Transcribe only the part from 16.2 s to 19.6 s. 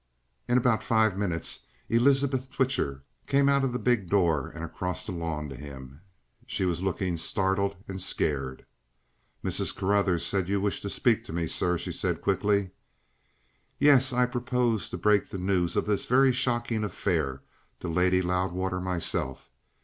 shocking affair to Lady Loudwater myself.